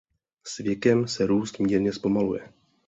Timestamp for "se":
1.07-1.25